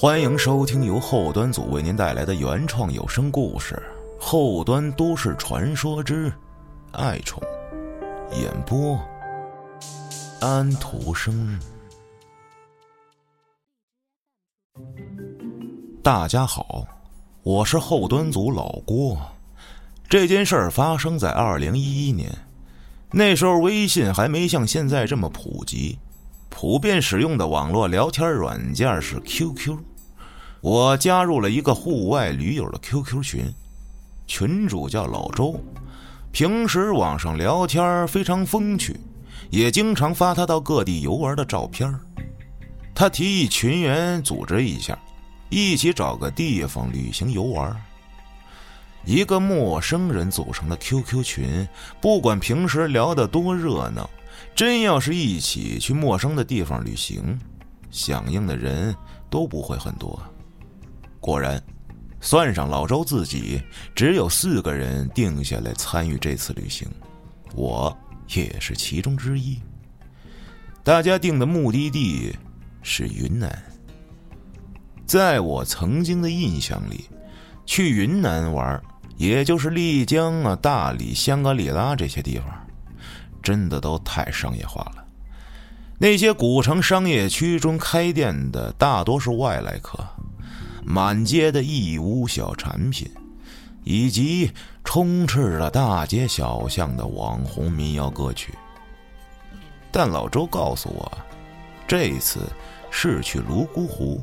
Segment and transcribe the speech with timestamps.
[0.00, 3.74] 欢迎收听由后端组为您带来的原创有声故事
[4.24, 6.32] 《后端都市传说之
[6.92, 7.42] 爱宠》，
[8.40, 8.96] 演播
[10.40, 11.58] 安徒生。
[16.00, 16.86] 大家好，
[17.42, 19.18] 我是后端组老郭。
[20.08, 22.32] 这件事儿发生在二零一一年，
[23.10, 25.98] 那时候微信还没像现在这么普及。
[26.50, 29.76] 普遍使用的网络聊天软件是 QQ，
[30.60, 33.54] 我加入了一个户外驴友的 QQ 群，
[34.26, 35.60] 群主叫老周，
[36.32, 38.98] 平时网上聊天非常风趣，
[39.50, 41.94] 也经常发他到各地游玩的照片。
[42.92, 44.98] 他提议群员组织一下，
[45.48, 47.74] 一起找个地方旅行游玩。
[49.04, 51.68] 一个陌生人组成的 QQ 群，
[52.00, 54.10] 不管平时聊得多热闹。
[54.56, 57.38] 真要是一起去陌生的地方旅行，
[57.92, 58.94] 响应的人
[59.30, 60.20] 都不会很多。
[61.20, 61.62] 果然，
[62.20, 63.62] 算上老周自己，
[63.94, 66.88] 只有四个人定下来参与这次旅行，
[67.54, 67.96] 我
[68.28, 69.58] 也是其中之一。
[70.82, 72.34] 大家定的目的地
[72.82, 73.50] 是云南。
[75.06, 77.08] 在我曾经的印象里，
[77.66, 78.80] 去云南玩，
[79.16, 82.46] 也就是丽江啊、大理、香格里拉这些地方。
[83.42, 85.04] 真的都太商业化了。
[85.98, 89.98] 那些古城商业区中开店的大多是外来客，
[90.90, 93.06] 满街的义乌小产品，
[93.84, 94.50] 以及
[94.82, 98.54] 充斥着大街小巷的网红民谣歌曲。
[99.92, 101.12] 但老周告诉我，
[101.86, 102.40] 这次
[102.90, 104.18] 是去泸沽湖，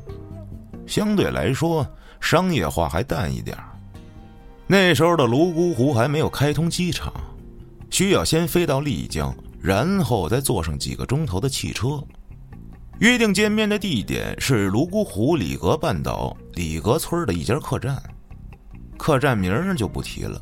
[0.88, 1.86] 相对来说
[2.20, 3.56] 商业化还淡一点
[4.66, 7.14] 那时候的泸沽湖还没有开通机场。
[7.92, 12.04] 需要先飞到丽江，然后再坐上几个钟头的汽车。
[13.00, 18.02] 约定见面的地点是泸沽湖里格半岛里格村的一家客栈，
[18.98, 20.42] 客栈名就不提了。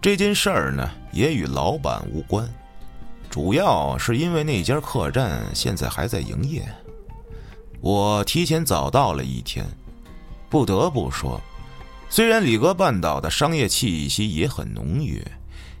[0.00, 2.48] 这件事儿呢，也与老板无关，
[3.28, 6.62] 主要是因为那家客栈现在还在营业。
[7.80, 9.66] 我提前早到了一天，
[10.48, 11.40] 不得不说，
[12.08, 15.20] 虽然里格半岛的商业气息也很浓郁。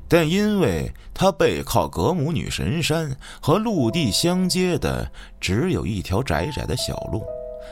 [0.08, 7.24] 但因为它背靠格姆女神山，和陆地相接的只有一条窄窄的小路，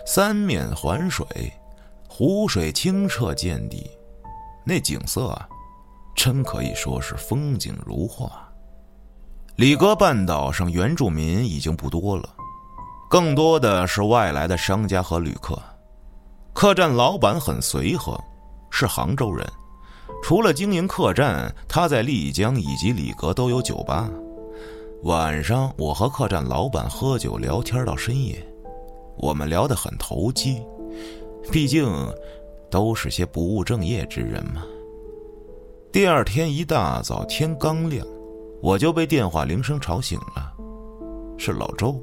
[0.07, 1.27] 三面环水，
[2.09, 3.89] 湖水清澈见底，
[4.65, 5.49] 那景色啊，
[6.15, 8.49] 真可以说是风景如画。
[9.57, 12.29] 里格半岛上原住民已经不多了，
[13.09, 15.57] 更多的是外来的商家和旅客。
[16.53, 18.19] 客栈老板很随和，
[18.71, 19.47] 是杭州人。
[20.25, 24.09] 除了经营客栈，他在丽江以及里格都有酒吧。
[25.03, 28.43] 晚上，我和客栈老板喝酒聊天到深夜，
[29.19, 30.63] 我们聊得很投机，
[31.53, 31.87] 毕竟
[32.71, 34.65] 都是些不务正业之人嘛。
[35.93, 38.07] 第二天一大早，天刚亮，
[38.63, 40.51] 我就被电话铃声吵醒了，
[41.37, 42.03] 是老周，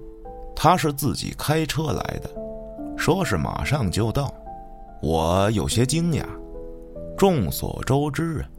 [0.55, 2.29] 他是自己开车来的，
[2.95, 4.31] 说是马上就到，
[5.01, 6.23] 我有些惊讶。
[7.21, 8.49] 众所周知啊，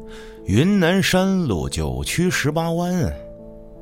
[0.44, 3.12] 云南山路九曲十八弯，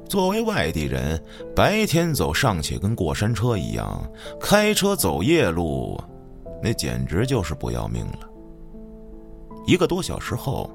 [0.08, 1.22] 作为外地人，
[1.54, 4.02] 白天走尚且跟过山车一样，
[4.40, 6.02] 开车走夜路，
[6.62, 8.20] 那简直就是不要命了。
[9.66, 10.70] 一个多小时后，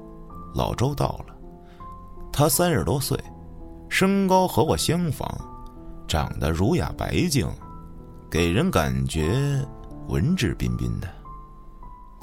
[0.54, 1.34] 老周到了，
[2.32, 3.18] 他三十多岁，
[3.88, 5.28] 身高和我相仿，
[6.06, 7.44] 长得儒雅白净，
[8.30, 9.60] 给人感觉
[10.06, 11.08] 文质彬彬的。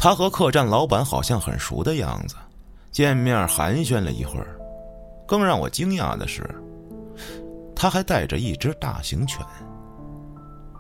[0.03, 2.36] 他和客栈老板好像很熟的样子，
[2.91, 4.59] 见面寒暄了一会儿。
[5.25, 6.44] 更让我惊讶的是，
[7.74, 9.40] 他还带着一只大型犬。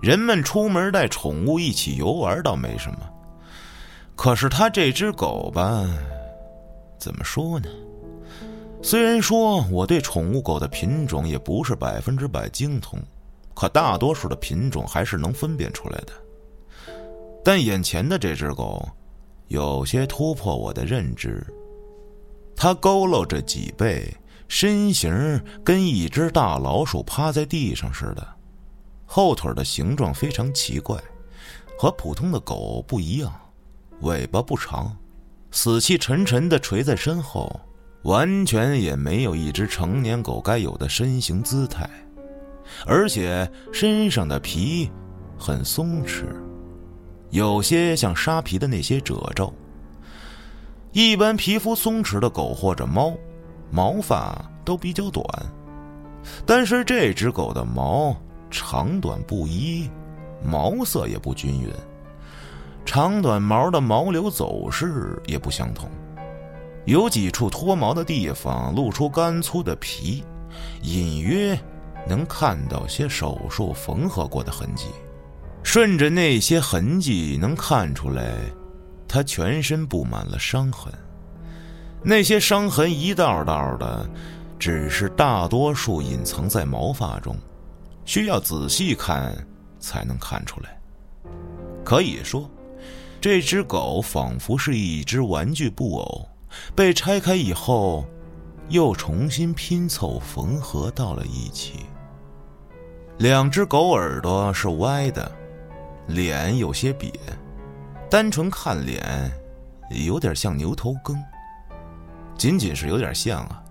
[0.01, 2.99] 人们出门带宠物一起游玩倒没什么，
[4.17, 5.87] 可是他这只狗吧，
[6.97, 7.69] 怎么说呢？
[8.81, 12.99] 虽然说我对宠物狗的品种也不是百分之百精通，
[13.53, 16.11] 可大多数的品种还是能分辨出来的。
[17.41, 18.85] 但眼前的这只狗。
[19.53, 21.45] 有些突破我的认知。
[22.55, 24.11] 它佝偻着脊背，
[24.47, 28.27] 身形跟一只大老鼠趴在地上似的，
[29.05, 30.99] 后腿的形状非常奇怪，
[31.77, 33.31] 和普通的狗不一样。
[34.01, 34.97] 尾巴不长，
[35.51, 37.61] 死气沉沉的垂在身后，
[38.05, 41.87] 完全也没有一只成年狗该有的身形姿态，
[42.87, 44.91] 而且身上的皮
[45.37, 46.25] 很松弛。
[47.33, 49.51] 有些像沙皮的那些褶皱。
[50.91, 53.11] 一般皮肤松弛的狗或者猫，
[53.71, 55.25] 毛发都比较短，
[56.45, 58.15] 但是这只狗的毛
[58.51, 59.89] 长短不一，
[60.45, 61.67] 毛色也不均匀，
[62.85, 65.89] 长短毛的毛流走势也不相同，
[66.85, 70.23] 有几处脱毛的地方露出干粗的皮，
[70.83, 71.59] 隐约
[72.07, 74.85] 能看到些手术缝合过的痕迹。
[75.63, 78.33] 顺着那些痕迹能看出来，
[79.07, 80.93] 他全身布满了伤痕。
[82.03, 84.07] 那些伤痕一道道的，
[84.59, 87.35] 只是大多数隐藏在毛发中，
[88.05, 89.33] 需要仔细看
[89.79, 90.77] 才能看出来。
[91.83, 92.49] 可以说，
[93.21, 96.27] 这只狗仿佛是一只玩具布偶，
[96.75, 98.05] 被拆开以后，
[98.67, 101.85] 又重新拼凑缝合到了一起。
[103.17, 105.31] 两只狗耳朵是歪的。
[106.07, 107.11] 脸有些瘪，
[108.09, 109.31] 单纯看脸，
[110.05, 111.17] 有点像牛头梗。
[112.37, 113.63] 仅仅是有点像啊，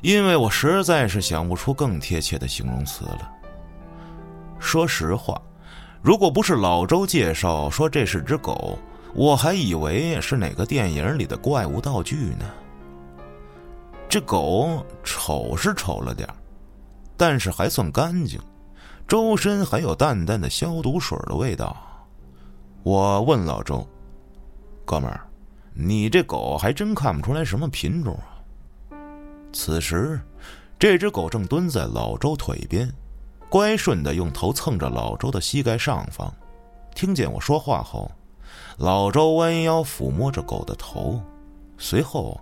[0.00, 3.32] 因为我实在是想不出更贴切的形容词了。
[4.58, 5.40] 说实话，
[6.00, 8.78] 如果不是老周介绍说这是只狗，
[9.12, 12.46] 我还以为是哪个电影里的怪物道具呢。
[14.08, 16.26] 这狗丑是丑了点
[17.16, 18.40] 但是还算干净。
[19.08, 21.76] 周身还有淡淡的消毒水的味道，
[22.82, 23.86] 我问老周
[24.84, 25.20] ：“哥们儿，
[25.74, 28.42] 你这狗还真看不出来什么品种啊？”
[29.54, 30.20] 此时，
[30.76, 32.92] 这只狗正蹲在老周腿边，
[33.48, 36.32] 乖顺的用头蹭着老周的膝盖上方。
[36.92, 38.10] 听见我说话后，
[38.78, 41.22] 老周弯腰抚摸着狗的头，
[41.78, 42.40] 随后，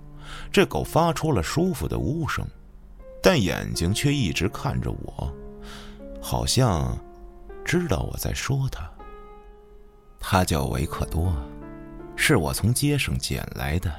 [0.50, 2.42] 这狗发出了舒服的呜声，
[3.22, 5.30] 但眼睛却一直看着我。
[6.24, 6.98] 好像
[7.66, 8.90] 知道我在说他。
[10.18, 11.30] 他叫维克多，
[12.16, 13.94] 是我从街上捡来的，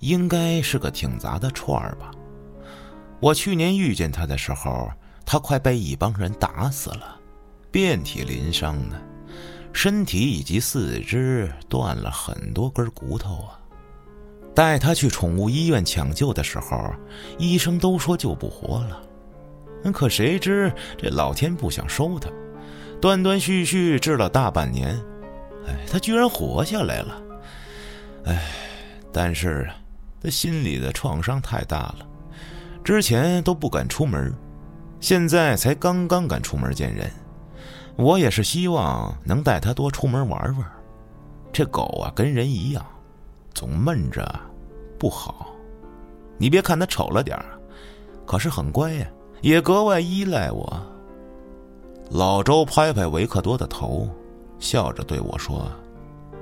[0.00, 2.10] 应该是个挺杂的串儿吧。
[3.20, 4.90] 我去年遇见他的时候，
[5.24, 7.20] 他快被一帮人打死了，
[7.70, 9.00] 遍体鳞伤的，
[9.72, 13.60] 身体以及四肢断了很多根骨头啊。
[14.56, 16.92] 带他去宠物医院抢救的时候，
[17.38, 19.00] 医生都说救不活了。
[19.92, 22.30] 可谁知这老天不想收他，
[23.00, 24.90] 断断续续治了大半年，
[25.66, 27.22] 哎，他居然活下来了。
[28.24, 28.42] 哎，
[29.12, 29.68] 但是，
[30.22, 32.06] 他心里的创伤太大了，
[32.82, 34.32] 之前都不敢出门，
[35.00, 37.10] 现在才刚刚敢出门见人。
[37.96, 40.72] 我也是希望能带他多出门玩玩。
[41.52, 42.84] 这狗啊，跟人一样，
[43.52, 44.26] 总闷着
[44.98, 45.54] 不好。
[46.36, 47.38] 你别看它丑了点
[48.26, 49.06] 可是很乖呀。
[49.44, 50.82] 也格外依赖我。
[52.08, 54.08] 老周拍拍维克多的头，
[54.58, 55.70] 笑着对我说：“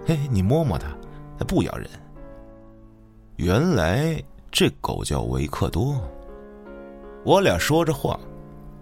[0.07, 0.87] 嘿，你摸摸它，
[1.37, 1.91] 它不咬人。”
[3.35, 4.23] 原来
[4.53, 6.01] 这狗叫维克多。
[7.25, 8.17] 我俩说着话，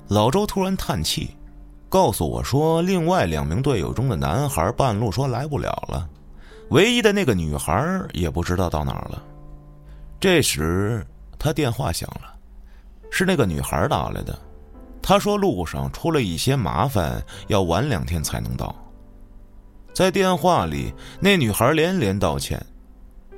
[0.09, 1.31] 老周突然叹气，
[1.89, 6.07] 告诉我说：“另外两名队友中的男孩半路说来不了了，
[6.69, 9.23] 唯一的那个女孩也不知道到哪儿了。”
[10.21, 11.03] 这时
[11.39, 12.35] 他电话响了。
[13.11, 14.39] 是那个女孩打来的，
[15.03, 18.75] 她说路上出了一些麻烦，要晚两天才能到。
[19.93, 22.65] 在电话里，那女孩连连道歉，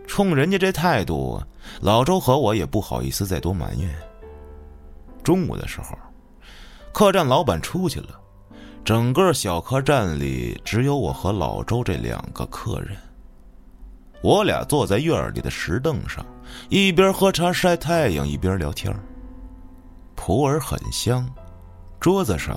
[0.06, 1.42] 冲人家这态度，
[1.80, 3.90] 老周和我也不好意思再多埋怨。
[5.24, 5.96] 中午的时候，
[6.92, 8.08] 客栈老板出去了，
[8.84, 12.96] 整个小客栈里只有我和老周这两个客人。
[14.20, 16.24] 我俩坐在院里的石凳上，
[16.68, 18.94] 一边喝茶晒太阳，一边聊天
[20.24, 21.28] 普洱很香，
[21.98, 22.56] 桌子上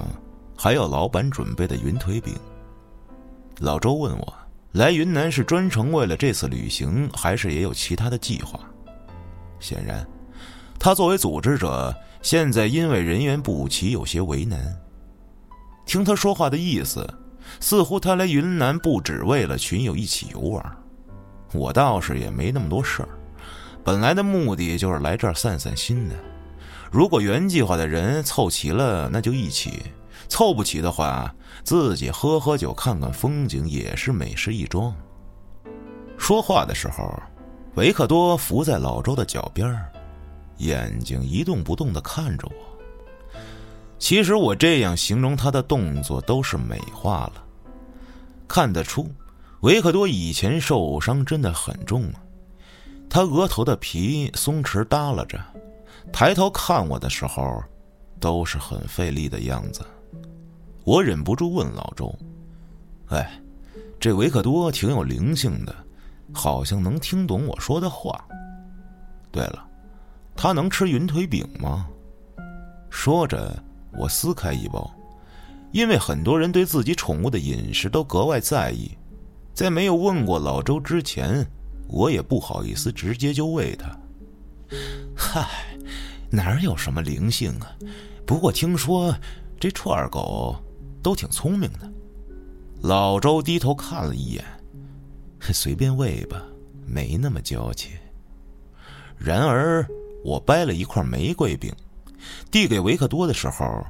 [0.56, 2.36] 还有老板准备的云腿饼。
[3.58, 4.34] 老周问我
[4.74, 8.60] 来云南是专程为了这次旅行，还是也有其他的计划？
[9.60, 10.08] 显然，
[10.78, 11.92] 他作为组织者，
[12.22, 14.60] 现在因为人员不齐有些为难。
[15.88, 17.04] 听他说话的意思，
[17.60, 20.78] 似乎他来云南不只为了群友一起游玩。
[21.52, 23.10] 我倒是也没那么多事儿，
[23.84, 26.16] 本来的目的就是来这儿散散心的。
[26.92, 29.72] 如果原计划的人凑齐了，那就一起；
[30.30, 34.96] 凑不齐的话，自己喝喝酒、看看风景也是美事一桩。
[36.18, 37.14] 说话的时候，
[37.76, 39.78] 维克多伏在老周的脚边
[40.58, 42.54] 眼睛一动不动的看着我。
[44.00, 47.44] 其实我这样形容他的动作都是美化了，
[48.48, 49.12] 看得出，
[49.62, 52.22] 维克多以前受伤真的很重啊。
[53.10, 55.40] 他额头的皮松弛耷拉着。
[56.12, 57.64] 抬头看我的时候，
[58.20, 59.86] 都是很费力的样子。
[60.84, 62.14] 我忍不住问老周
[63.10, 63.40] ：“哎，
[64.00, 65.76] 这维克多挺有灵性的，
[66.32, 68.24] 好像能听懂我说的话。
[69.32, 69.68] 对了，
[70.36, 71.88] 他能吃云腿饼吗？”
[72.90, 73.54] 说着，
[73.98, 74.90] 我撕开一包，
[75.72, 78.98] 因为很多人对自己宠物的饮食都格外在意。
[79.54, 81.46] 在没有问过老周之前，
[81.88, 83.90] 我也不好意思直接就喂他。
[85.16, 85.48] 嗨，
[86.30, 87.76] 哪有什么灵性啊？
[88.26, 89.16] 不过听说
[89.60, 90.56] 这串狗
[91.04, 91.92] 都挺聪明的。
[92.82, 94.44] 老周低头看了一眼，
[95.40, 96.42] 随便喂吧，
[96.86, 97.92] 没那么娇气。
[99.18, 99.88] 然而，
[100.24, 101.74] 我掰了一块玫瑰饼，
[102.52, 103.86] 递给维克多的时候，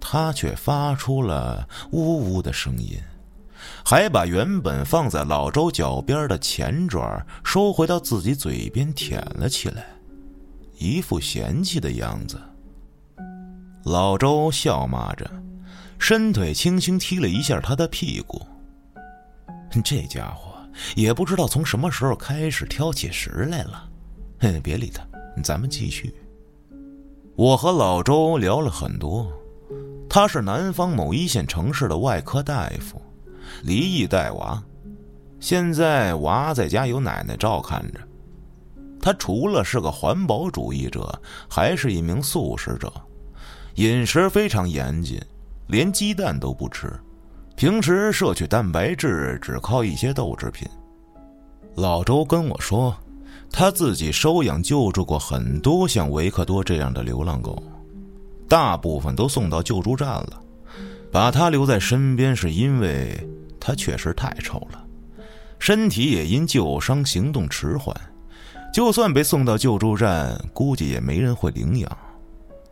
[0.00, 2.98] 他却发出了呜呜的声音。
[3.84, 9.86] 还把原本放在老周脚边的前爪收回到自己嘴边舔了起来，
[10.82, 12.40] 一副嫌弃的样子。
[13.84, 15.30] 老周笑骂着，
[15.98, 18.44] 伸腿轻轻踢了一下他的屁股。
[19.84, 20.52] 这家伙
[20.96, 23.88] 也不知道从什么时候开始挑起食来了。
[24.38, 25.06] 嘿，别理他，
[25.42, 26.14] 咱们继续。
[27.36, 29.32] 我和老周聊了很多，
[30.08, 33.00] 他是南方某一线城市的外科大夫。
[33.62, 34.62] 离异带娃，
[35.40, 38.00] 现在娃在家有奶奶照看着。
[39.02, 42.90] 他除了是个环保主义者，还是一名素食者，
[43.74, 45.20] 饮食非常严谨，
[45.66, 46.90] 连鸡蛋都不吃。
[47.56, 50.66] 平时摄取蛋白质只靠一些豆制品。
[51.74, 52.96] 老周跟我说，
[53.50, 57.60] 他自己收养救助过很多像维克多这样的流浪狗，
[58.48, 60.40] 大部分都送到救助站了。
[61.10, 63.28] 把他留在身边是因为。
[63.64, 64.84] 他确实太丑了，
[65.60, 67.94] 身体也因旧伤行动迟缓，
[68.72, 71.98] 就算被送到救助站，估计也没人会领养，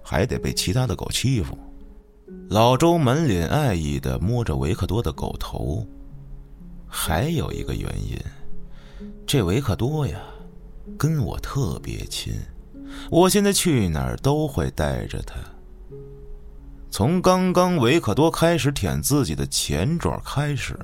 [0.03, 1.59] 还得被其他的狗欺负。
[2.49, 5.87] 老周满脸爱意的摸着维克多的狗头，
[6.89, 8.19] 还有一个原因，
[9.27, 10.19] 这维克多呀，
[10.97, 12.33] 跟我特别亲，
[13.11, 15.35] 我现在去哪儿都会带着他。
[16.91, 20.79] 从刚刚维克多开始舔自己的前爪开始，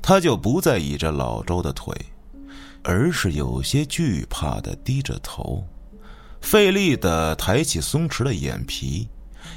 [0.00, 1.94] 他就不再倚着老周的腿，
[2.88, 5.64] 而是有些惧怕的低着头，
[6.40, 9.08] 费力的抬起松弛的眼皮，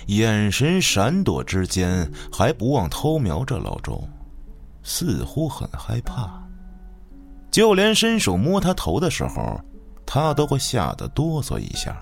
[0.07, 4.03] 眼神闪躲之间还不忘偷瞄着老周，
[4.81, 6.27] 似乎很害怕。
[7.51, 9.62] 就连伸手摸他头的时候，
[10.07, 11.95] 他都会吓得哆嗦一下。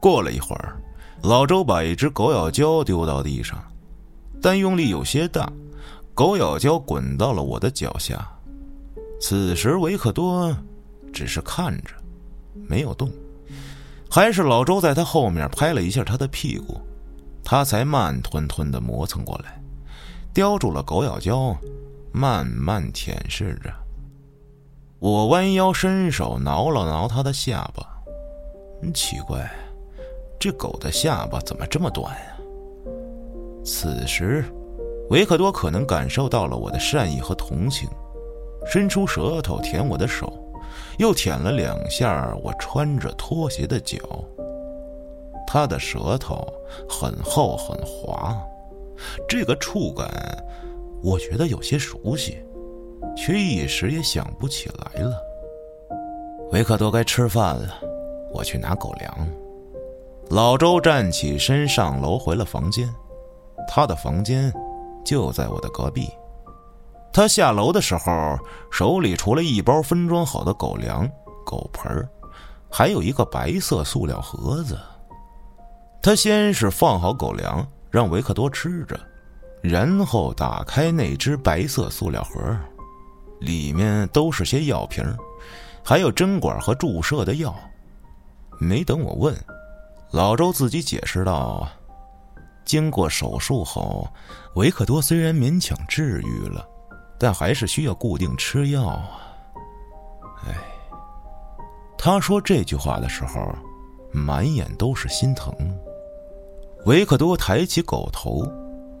[0.00, 0.80] 过了一会儿。
[1.22, 3.58] 老周把一只狗咬胶丢到地上，
[4.42, 5.50] 但用力有些大，
[6.12, 8.30] 狗咬胶滚到了我的脚下。
[9.26, 10.54] 此时维克多
[11.10, 11.94] 只是看着，
[12.68, 13.10] 没有动。
[14.10, 16.78] 还是老周在他后面拍了一下他的屁股，
[17.42, 19.58] 他才慢吞吞的磨蹭过来，
[20.34, 21.56] 叼住了狗咬胶，
[22.12, 23.72] 慢慢舔舐着。
[24.98, 27.82] 我弯腰伸手挠了挠他的下巴，
[28.92, 29.50] 奇怪。
[30.38, 32.36] 这狗的下巴怎么这么短呀？
[33.64, 34.44] 此时，
[35.08, 37.88] 维克多可能感受到了我的善意和同情，
[38.66, 40.32] 伸出舌头舔我的手，
[40.98, 43.98] 又舔了两下我穿着拖鞋的脚。
[45.46, 46.46] 他的舌头
[46.88, 48.36] 很厚很滑，
[49.28, 50.08] 这个触感
[51.02, 52.38] 我觉得有些熟悉，
[53.16, 55.16] 却一时也想不起来了。
[56.50, 57.68] 维克多该吃饭了，
[58.32, 59.28] 我去拿狗粮。
[60.30, 62.92] 老周站起身，上楼回了房间。
[63.68, 64.52] 他的房间
[65.04, 66.08] 就在我的隔壁。
[67.14, 68.36] 他下楼的时候，
[68.72, 71.08] 手里除了一包分装好的狗粮、
[71.46, 72.08] 狗盆
[72.68, 74.76] 还有一个白色塑料盒子。
[76.02, 78.98] 他先是放好狗粮，让维克多吃着，
[79.62, 82.58] 然后打开那只白色塑料盒，
[83.38, 85.04] 里面都是些药瓶，
[85.84, 87.54] 还有针管和注射的药。
[88.58, 89.32] 没等我问。
[90.10, 91.68] 老周自己解释道
[92.66, 94.08] ：“经过手术后，
[94.56, 96.68] 维克多虽然勉强治愈了，
[97.24, 99.08] 但还是需要固定吃药啊。”
[100.46, 100.54] 哎，
[101.96, 103.40] 他说这句话的时候，
[104.12, 105.50] 满眼都是心疼。
[106.84, 108.46] 维克多抬起狗头，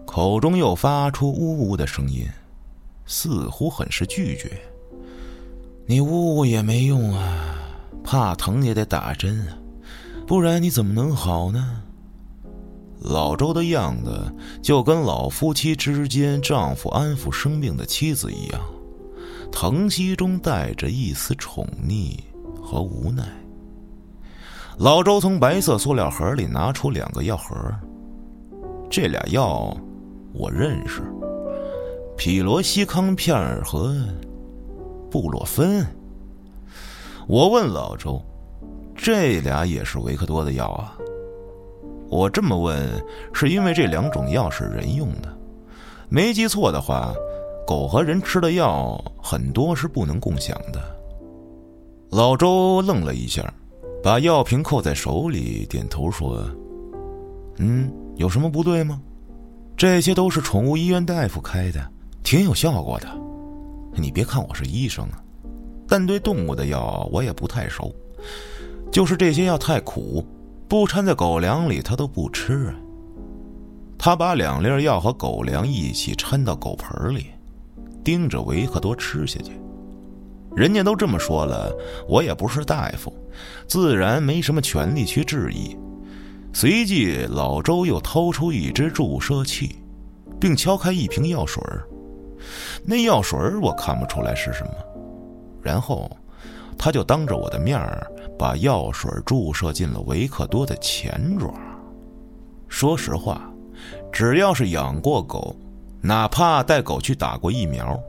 [0.06, 2.26] 口中又发出呜呜的声音，
[3.04, 4.58] 似乎很是拒绝。
[5.84, 7.56] 你呜呜也没用啊，
[8.02, 9.58] 怕疼也得打针啊。
[10.26, 11.82] 不然你怎么能好呢？
[13.04, 18.60] 老周的样子就跟老夫妻之间丈夫安抚生病的妻子一样，
[19.52, 22.18] 疼惜中带着一丝宠溺
[22.62, 23.22] 和无奈。
[24.78, 27.54] 老周从白色塑料盒里拿出两个药盒，
[28.88, 29.76] 这俩药
[30.32, 31.02] 我认识，
[32.16, 33.94] 匹罗西康片和
[35.10, 35.86] 布洛芬。
[37.28, 38.20] 我问老周。
[38.96, 40.96] 这俩也是维克多的药啊。
[42.08, 42.88] 我这么问，
[43.32, 45.36] 是因为这两种药是人用的。
[46.08, 47.12] 没记错的话，
[47.66, 50.80] 狗和人吃的药很多是不能共享的。
[52.10, 53.52] 老周愣了一下，
[54.02, 56.44] 把药瓶扣在手里，点头说
[57.58, 59.00] ：“嗯，有什么不对吗？
[59.76, 61.84] 这些都是宠物医院大夫开的，
[62.22, 63.08] 挺有效果的。
[63.96, 65.20] 你别看我是医生啊，
[65.88, 67.92] 但对动物的药我也不太熟。
[68.92, 70.24] 就是这些药太苦，
[70.74, 72.74] 不掺在狗粮里它都不吃啊。”
[73.96, 77.26] 他把两粒药和狗粮一起掺到狗盆里，
[78.02, 79.52] 盯着维克多吃下去。
[80.56, 81.72] 人家都这么说了，
[82.08, 83.14] 我也不是大夫，
[83.68, 85.76] 自然没什么权利去质疑。
[86.52, 89.76] 随即，老周又掏出一支注射器，
[90.40, 91.62] 并敲开一瓶药水
[92.84, 94.72] 那药水我看不出来是什么。
[95.62, 96.10] 然后，
[96.76, 97.78] 他就当着我的面
[98.38, 101.52] 把药水注射进了维克多的前爪。
[102.68, 103.50] 说实话。
[104.12, 105.54] 只要是养过狗，
[106.00, 108.00] 哪怕带狗去打过疫苗，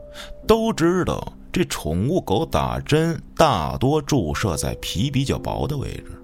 [0.46, 6.22] 都知道这宠物狗打针大多注射在皮比较薄的位置。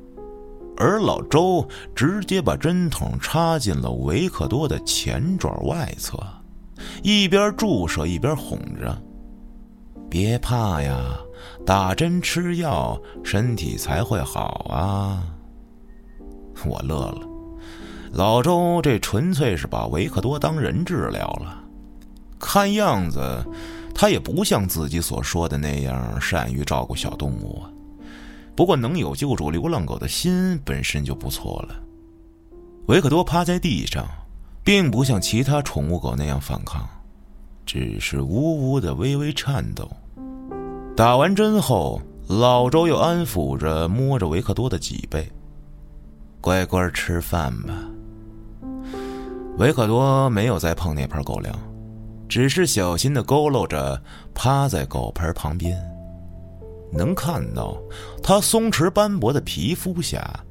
[0.77, 6.17] 而老周直接把针筒插进了维克多的前爪外侧，
[7.03, 8.97] 一边注射一边哄着
[10.09, 11.19] ：“别怕呀，
[11.65, 15.23] 打针吃药，身体才会好啊。”
[16.65, 17.29] 我乐了。
[18.13, 21.65] 老周这纯粹是把维克多当人治疗了，
[22.39, 23.45] 看样子
[23.95, 27.71] 他也不像自己所说的那样善于照顾小动物啊。
[28.55, 31.75] 不过能有救助流浪狗的心本身就不错了。
[32.87, 34.07] 维克多趴在地上，
[34.63, 36.87] 并不像其他宠物狗那样反抗，
[37.65, 39.91] 只是呜呜的微微颤抖。
[40.95, 45.27] 打完针后，老周又安抚着摸着维克多的脊背，
[46.39, 47.73] 乖乖吃饭吧。
[49.57, 51.55] 维克多没有再碰那盆狗粮，
[52.29, 54.01] 只是小心的佝偻着
[54.35, 55.83] 趴在狗盆旁边，
[56.93, 57.75] 能看到
[58.23, 60.45] 他松弛斑驳的皮肤下，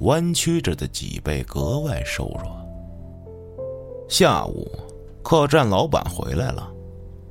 [0.00, 2.56] 弯曲着的脊背格外瘦弱。
[4.08, 4.70] 下午，
[5.22, 6.70] 客栈老板回来了，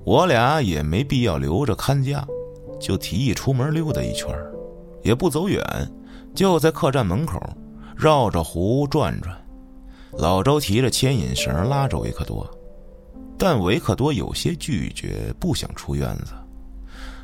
[0.04, 2.26] 我俩也没必要留着看家，
[2.80, 4.28] 就提议出门溜达一圈，
[5.04, 5.62] 也不走远，
[6.34, 7.42] 就在客栈门口
[7.96, 9.36] 绕着湖转转。
[10.14, 12.50] 老周提着牵引绳拉着维克多，
[13.38, 16.34] 但维克多有些拒绝，不想出院子。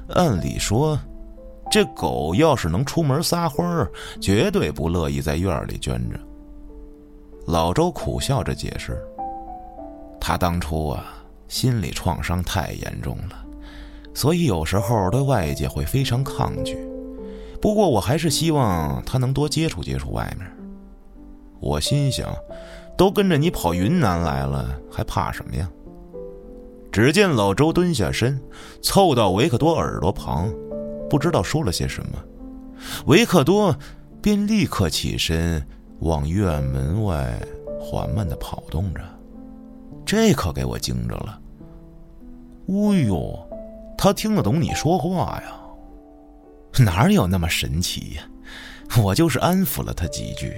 [0.10, 0.98] 按理说，
[1.72, 3.92] 这狗要是能出门撒欢儿，
[4.22, 6.20] 绝对不乐意在院里圈着。
[7.48, 9.00] 老周苦笑着解释
[10.22, 11.06] ：“他当初啊，
[11.48, 13.45] 心理创伤太严重了，
[14.16, 16.76] 所以有时候对外界会非常抗拒。
[17.62, 20.50] 不过，我还是希望他能多接触接触外面。”
[21.62, 22.34] 我心想。
[22.98, 25.70] 都跟着你跑云南来了，还怕什么呀？
[26.94, 28.40] 只见老周蹲下身，
[28.82, 30.50] 凑到维克多耳朵旁，
[31.10, 32.12] 不知道说了些什么。
[33.08, 33.76] 维克多
[34.22, 35.62] 便立刻起身
[36.00, 37.38] 往院门外
[37.82, 39.02] 缓慢的跑动着，
[40.06, 41.38] 这可给我惊着了。
[42.70, 42.74] 哎
[43.06, 43.38] 呦，
[43.98, 45.54] 他听得懂你说话呀？
[46.84, 48.24] 哪有那么神奇呀？
[49.02, 50.54] 我就是安抚了他几句。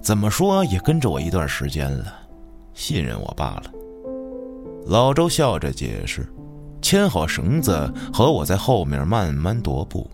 [0.00, 2.12] 怎么说也跟着我一段时间了，
[2.72, 3.64] 信任我罢了。
[4.86, 6.26] 老周笑着解释，
[6.80, 10.08] 牵好绳子，和我在后面慢慢踱步。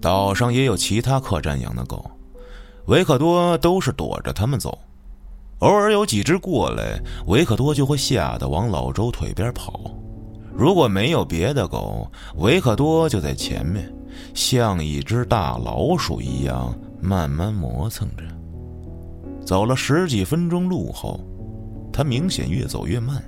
[0.00, 2.04] 岛上也有其他客栈养的狗，
[2.86, 4.78] 维克多都是躲着他们走。
[5.60, 9.80] 偶尔有几只过来，维克多就会吓得往老周腿边跑。
[10.54, 13.92] 如果没有别的狗，维克多就在前面，
[14.34, 18.22] 像一只大老鼠一样慢慢磨蹭着。
[19.44, 21.20] 走了十几分钟路后，
[21.92, 23.22] 他明显越走越慢。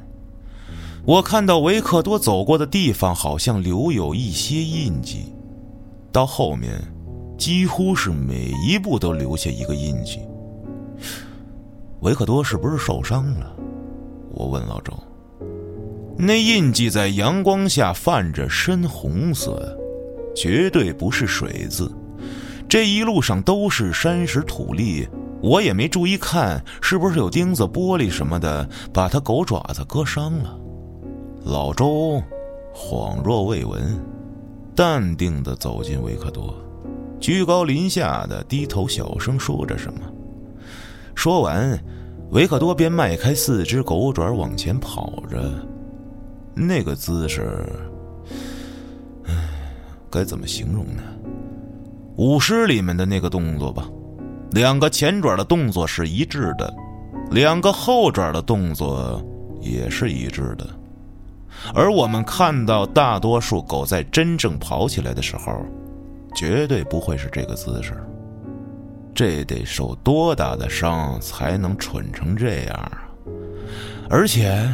[1.04, 5.32] 我看到维克多走过的地方好像留有一些印记，
[6.12, 6.80] 到后面
[7.36, 10.20] 几乎是每一步都留下一个印记。
[12.00, 13.54] 维克多是不是受伤了？
[14.30, 14.92] 我问老周。
[16.16, 19.76] 那印记在阳光下泛着深红色，
[20.34, 21.90] 绝对不是水渍。
[22.68, 25.08] 这一路上都是山石土砾。
[25.42, 30.58] 我也没注意看，是不是有钉子、玻璃什么的，把他狗爪子割伤了。
[31.44, 32.22] 老周
[32.74, 34.02] 恍若未闻，
[34.74, 36.54] 淡定的走进维克多，
[37.20, 40.00] 居高临下的低头小声说着什么。
[41.14, 41.78] 说完，
[42.30, 45.52] 维克多便迈开四只狗爪往前跑着，
[46.54, 47.66] 那个姿势，
[49.26, 49.34] 唉，
[50.10, 51.02] 该怎么形容呢？
[52.16, 53.88] 舞狮里面的那个动作吧。
[54.52, 56.72] 两个前爪的动作是一致的，
[57.32, 59.20] 两个后爪的动作
[59.60, 60.64] 也是一致的。
[61.74, 65.64] 而我们看到大多数狗在真正跑起来的时候，
[66.36, 67.94] 绝对不会是这个姿势。
[69.12, 73.08] 这得受多大的伤才能蠢成这样啊！
[74.10, 74.68] 而且，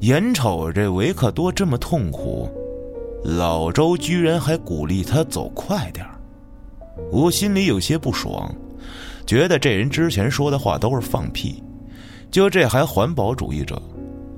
[0.00, 2.48] 眼瞅这维克多这么痛苦，
[3.24, 6.06] 老周居然还鼓励他走快点
[7.10, 8.52] 我心里有些不爽，
[9.26, 11.62] 觉得这人之前说的话都是放屁。
[12.30, 13.80] 就这还环保主义者，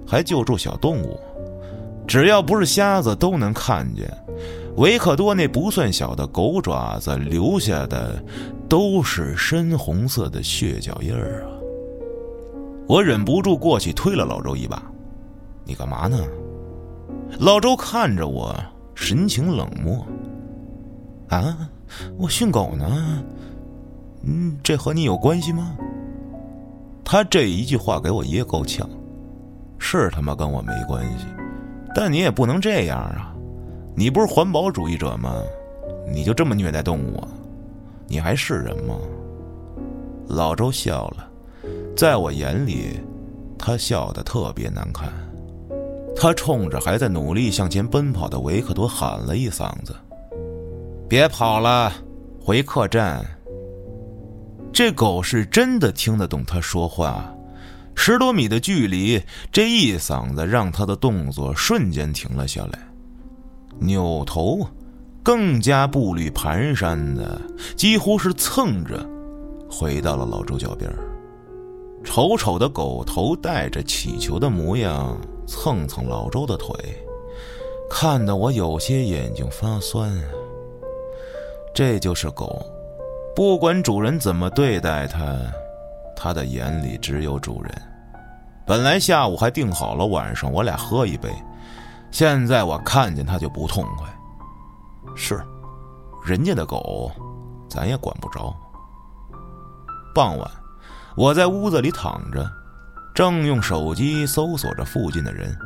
[0.07, 1.19] 还救助小动物，
[2.07, 4.07] 只要不是瞎子都能看见。
[4.77, 8.23] 维克多那不算小的狗爪子留下的，
[8.69, 11.49] 都是深红色的血脚印儿啊！
[12.87, 14.83] 我忍不住过去推了老周一把
[15.66, 16.18] ：“你干嘛呢？”
[17.38, 18.55] 老周看着我，
[18.94, 20.07] 神情冷漠
[21.29, 21.68] ：“啊，
[22.16, 23.22] 我训狗呢。
[24.22, 25.76] 嗯，这和你有关系吗？”
[27.05, 28.88] 他这一句话给我噎够呛，
[29.79, 31.26] 是他妈跟我没关系，
[31.94, 33.33] 但你也不能这样啊！
[33.94, 35.40] 你不是环保主义者吗？
[36.12, 37.29] 你就这么虐待动物啊？
[38.09, 38.96] 你还是人吗？
[40.29, 41.29] 老周笑了，
[41.96, 43.00] 在我眼里，
[43.57, 45.09] 他笑得特别难看。
[46.16, 49.94] 他冲着还在努力向前奔跑的维克多喊了一嗓子
[51.07, 51.92] ：“别跑了，
[52.40, 53.24] 回客栈。”
[54.72, 57.33] 这狗是真的听得懂他说话，
[57.94, 62.79] 十多米的距离，这一嗓子让他的动作瞬间停了下来。
[63.79, 64.66] 扭头，
[65.22, 67.40] 更加步履蹒跚的，
[67.76, 69.07] 几乎是蹭着，
[69.70, 70.90] 回到了老周脚边
[72.05, 76.74] 丑丑的狗头带着乞求的模样，蹭蹭老周的腿，
[77.88, 80.12] 看得我有些眼睛发酸。
[81.74, 82.64] 这就是狗，
[83.35, 85.37] 不管主人怎么对待它，
[86.16, 87.72] 它的眼里只有主人。
[88.66, 91.30] 本来下午还定好了晚上我俩喝一杯。
[92.11, 94.09] 现在我看见它就不痛快。
[95.14, 95.40] 是，
[96.24, 97.11] 人家的狗，
[97.68, 98.54] 咱也管不着。
[100.14, 100.50] 傍晚，
[101.14, 102.50] 我在屋子里躺着，
[103.16, 105.57] 正用手机搜索着附近的人，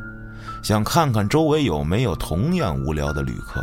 [0.63, 3.61] 想看看周围有没有同样无聊的旅客。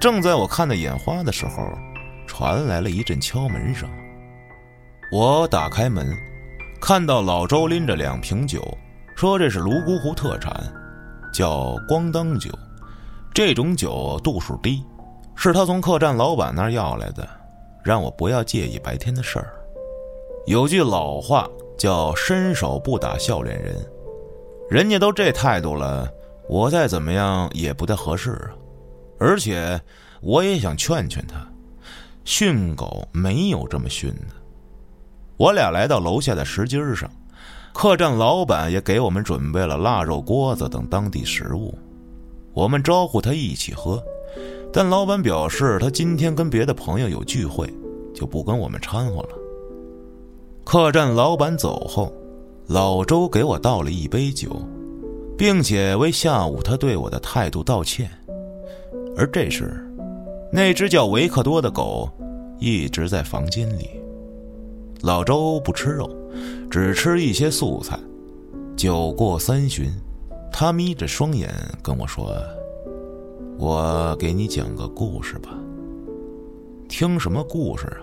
[0.00, 1.62] 正在我看得眼花的时候，
[2.26, 3.88] 传来了一阵敲门声。
[5.12, 6.12] 我打开门，
[6.80, 8.60] 看到老周拎着两瓶酒，
[9.14, 10.52] 说这是泸沽湖特产。
[11.32, 12.50] 叫咣当酒，
[13.32, 14.82] 这种酒度数低，
[15.36, 17.28] 是他从客栈老板那儿要来的，
[17.84, 19.52] 让我不要介意白天的事儿。
[20.46, 23.74] 有句老话叫“伸手不打笑脸人”，
[24.70, 26.10] 人家都这态度了，
[26.48, 28.50] 我再怎么样也不太合适啊。
[29.18, 29.80] 而且
[30.20, 31.36] 我也想劝劝他，
[32.24, 34.34] 训狗没有这么训的。
[35.36, 37.10] 我俩来到楼下的石阶上。
[37.72, 41.78] 客栈老板也给我们准备了腊肉锅子等当地食物，
[42.54, 44.02] 我们招呼他一起喝，
[44.72, 47.70] 但老板表示他今天跟别的朋友有聚会，
[48.14, 49.28] 就不跟我们掺和了。
[50.66, 52.12] 客栈老板走后，
[52.66, 54.50] 老周给我倒了一杯酒，
[55.38, 58.10] 并且为下午他对我的态度道歉。
[59.16, 59.72] 而这时，
[60.50, 62.10] 那只叫维克多的狗
[62.58, 63.90] 一直在房间里。
[65.02, 66.10] 老周不吃肉。
[66.68, 67.96] 只吃一些素菜。
[68.76, 69.88] 酒过三巡，
[70.52, 71.48] 他眯着双眼
[71.80, 72.34] 跟我说
[73.56, 75.50] ：“我给你讲个故事吧。”
[76.90, 78.02] 听什么故事啊？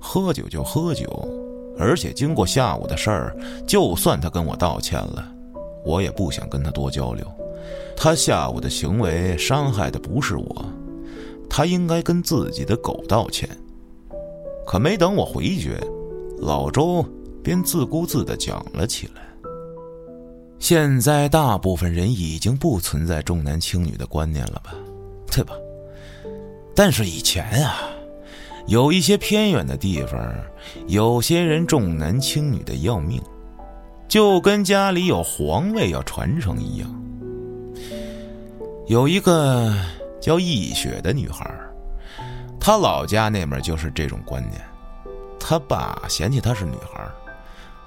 [0.00, 1.06] 喝酒就喝酒，
[1.78, 5.26] 而且经过下午的事儿，就算他跟我道歉了，
[5.84, 7.26] 我也不想跟他多交流。
[7.96, 10.64] 他下午的行为伤害的不是我，
[11.48, 13.48] 他应该跟自己的狗道歉。
[14.66, 15.78] 可没等我回绝，
[16.38, 17.04] 老周。
[17.42, 19.22] 便自顾自的讲了起来。
[20.58, 24.74] 现在大部分人已经不存在重男轻女的观念了吧，
[25.26, 25.54] 对吧？
[26.74, 27.88] 但是以前啊，
[28.70, 30.32] 有一些偏远的地方，
[30.86, 33.20] 有些人重男轻女的要命，
[34.06, 36.88] 就跟家里有皇位要传承一样。
[38.86, 39.74] 有一个
[40.20, 41.52] 叫易雪的女孩，
[42.60, 44.62] 她老家那边就是这种观念，
[45.40, 47.04] 她爸嫌弃她是女孩。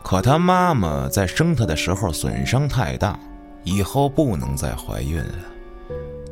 [0.04, 3.18] 可她妈妈在生她的时候损伤太大，
[3.64, 5.36] 以后不能再怀孕了。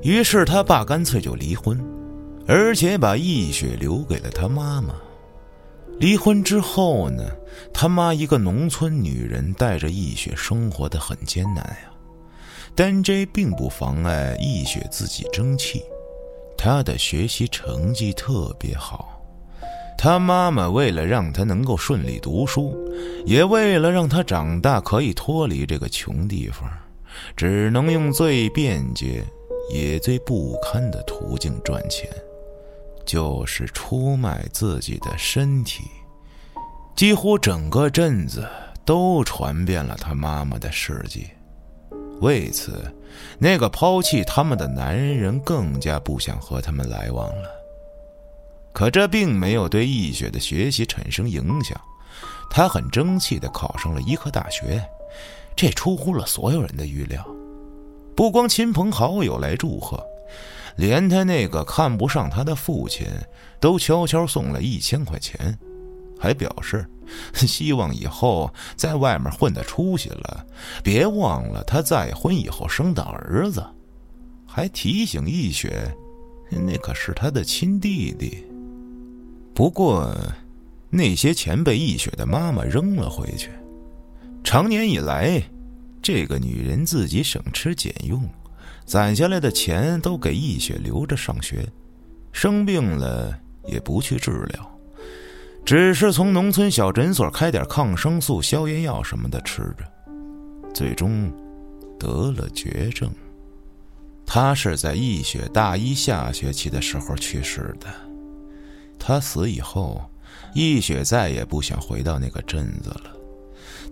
[0.04, 1.82] 于是她爸干脆就离婚，
[2.54, 4.94] 而且把易雪留给了他妈妈。
[6.00, 7.24] 离婚之后呢，
[7.74, 11.94] 他妈一个农村女人带着易雪生活的很艰难呀。
[12.76, 15.82] 但这并不妨碍易雪自己争气，
[16.58, 19.18] 她的学习成绩特别好。
[19.98, 22.76] 他妈妈为了让他能够顺利读书，
[23.26, 26.70] 也为了让他长大可以脱离这个穷地方，
[27.38, 29.24] 只能用最便捷
[29.72, 32.10] 也最不堪的途径赚钱，
[33.12, 35.84] 就是出卖自己的身体。
[36.96, 38.48] 几乎整个镇子
[38.86, 41.28] 都传遍了他妈妈的事迹。
[42.22, 42.90] 为此，
[43.38, 47.50] 那个抛弃他们的男人更加不想和他们来往了。
[48.72, 51.78] 可这并没有对易雪的学习产生影响，
[52.50, 54.82] 她很争气的考上了医科大学，
[55.54, 57.28] 这出乎了所有人的预料。
[58.16, 60.02] 不光亲朋好友来祝贺，
[60.78, 63.08] 连他那个看不上他的父亲
[63.60, 65.58] 都悄悄送了一千块钱。
[66.20, 66.86] 还表示，
[67.34, 70.46] 希望以后在外面混得出息了，
[70.84, 73.66] 别忘了他再婚以后生的儿子，
[74.46, 75.92] 还提醒易雪，
[76.52, 78.46] 那可是他的亲弟弟。
[79.56, 80.16] 不过，
[80.92, 83.50] 那些钱被易雪的妈妈扔了回去。
[84.44, 85.42] 长年以来，
[86.04, 88.22] 这个女人自己省吃俭用，
[88.92, 91.66] 攒下来的钱都给易雪留着上学，
[92.34, 93.34] 生病了
[93.66, 94.80] 也不去治疗。
[95.64, 99.86] 只是从农村小诊所开点抗生素、消炎药什么的吃着，
[100.74, 101.32] 最终
[101.98, 103.10] 得了绝症。
[104.26, 107.88] 他是在易雪大一下学期的时候去世的。
[109.00, 110.02] 他死以后，
[110.54, 113.21] 易雪再也不想回到那个镇子了。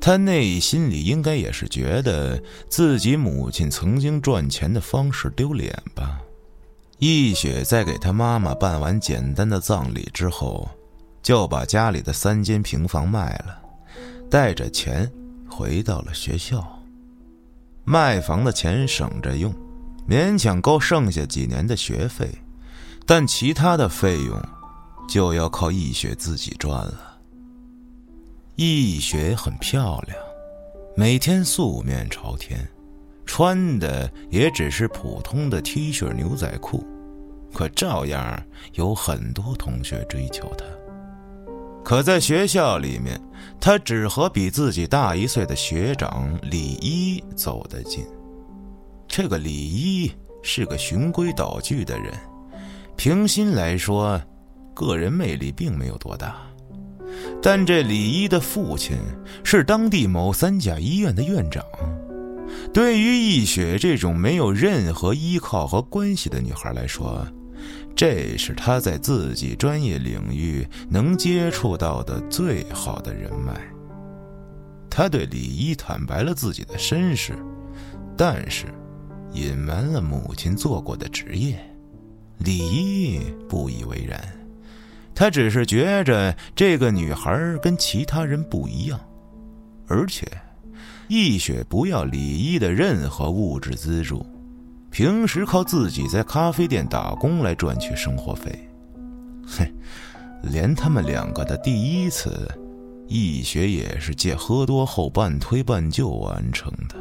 [0.01, 6.19] 他内心里应该也是觉得自己母亲曾经赚钱的方式丢脸吧。
[6.97, 10.69] 易雪在给他妈妈办完简单的葬礼之后。
[11.21, 13.61] 就把家里的三间平房卖了，
[14.31, 15.11] 带着钱
[15.49, 16.65] 回到了学校。
[17.83, 19.53] 卖房的钱省着用，
[20.07, 22.31] 勉强够剩下几年的学费，
[23.05, 24.41] 但其他的费用
[25.09, 27.08] 就要靠易雪自己赚了。
[28.61, 30.19] 易雪很漂亮，
[30.93, 32.59] 每天素面朝天，
[33.25, 36.85] 穿的也只是普通的 T 恤牛仔裤，
[37.53, 38.43] 可照样
[38.73, 40.65] 有很多同学追求她。
[41.85, 43.17] 可在学校里面，
[43.61, 48.05] 他只和比自己大一岁的学长李一走得近。
[49.07, 50.11] 这个李一
[50.43, 52.13] 是个循规蹈矩的人，
[52.97, 54.21] 平心来说，
[54.73, 56.35] 个人魅力并没有多大。
[57.41, 58.97] 但这李一的父亲
[59.43, 61.63] 是当地某三甲医院的院长，
[62.73, 67.25] 对于易雪这种没有任何依靠和关系的女孩来说，
[67.95, 73.53] 这是她在自己专业领域能接触到的最好的人脉。
[74.89, 77.33] 他对李一坦白了自己的身世，
[78.17, 78.65] 但是
[79.33, 81.57] 隐瞒了母亲做过的职业。
[82.39, 84.19] 李一不以为然，
[85.19, 88.97] 他只是觉着这个女孩跟其他人不一样，
[89.85, 90.25] 而且
[91.09, 94.25] 易雪不要李一的任何物质资助。
[94.89, 98.57] 平时靠自己在咖啡店打工来赚取生活费，
[99.45, 99.69] 嘿，
[100.41, 102.49] 连他们两个的第一次，
[103.05, 106.95] 易雪也是借喝多后半推半就完成的。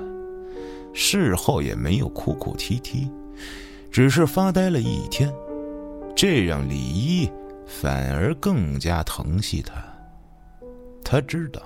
[0.93, 3.09] 事后也没有哭哭啼啼，
[3.93, 5.33] 只是发呆了一天，
[6.17, 7.31] 这让李一
[7.69, 9.75] 反而更加疼惜他。
[11.05, 11.63] 他知道，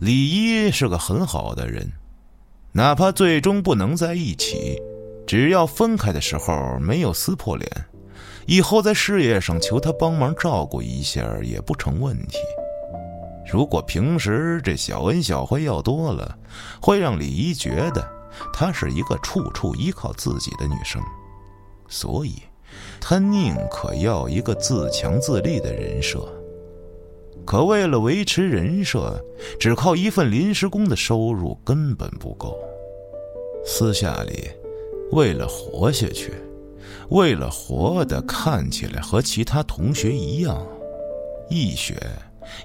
[0.00, 1.92] 李一是个很好的人，
[2.72, 4.80] 哪怕最终不能在一起。
[5.26, 7.70] 只要分开的时候没有撕破脸，
[8.46, 12.38] 以后在事业上求他帮忙照顾一下也不成问题。
[13.48, 16.36] 如果平时这小恩小惠要多了，
[16.80, 18.04] 会让李一觉得
[18.52, 21.00] 她是一个处处依靠自己的女生，
[21.88, 22.42] 所以，
[23.00, 26.28] 他宁可要一个自强自立的人设。
[27.46, 29.18] 可为了维持人设，
[29.58, 32.56] 只靠一份临时工的收入根本不够。
[33.64, 34.50] 私下里。
[35.12, 36.32] 为了活下去，
[37.08, 40.64] 为了活的看起来和其他同学一样，
[41.48, 41.96] 易雪